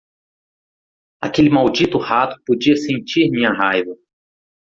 [1.21, 3.95] Aquele maldito rato podia sentir minha raiva.